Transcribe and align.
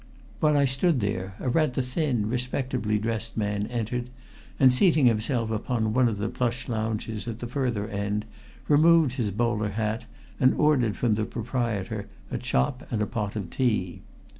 While 0.39 0.57
I 0.57 0.65
stood 0.65 0.99
there 0.99 1.35
a 1.39 1.47
rather 1.47 1.83
thin, 1.83 2.27
respectably 2.27 2.97
dressed 2.97 3.37
man 3.37 3.67
entered, 3.67 4.09
and 4.59 4.73
seating 4.73 5.05
himself 5.05 5.51
upon 5.51 5.93
one 5.93 6.07
of 6.09 6.17
the 6.17 6.27
plush 6.27 6.67
lounges 6.67 7.27
at 7.27 7.37
the 7.37 7.45
further 7.45 7.87
end, 7.87 8.25
removed 8.67 9.13
his 9.13 9.29
bowler 9.29 9.69
hat 9.69 10.05
and 10.39 10.55
ordered 10.55 10.97
from 10.97 11.13
the 11.13 11.25
proprietor 11.25 12.07
a 12.31 12.39
chop 12.39 12.91
and 12.91 13.03
a 13.03 13.05
pot 13.05 13.35
of 13.35 13.51
tea. 13.51 14.01